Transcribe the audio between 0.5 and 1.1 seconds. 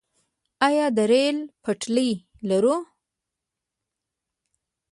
آیا د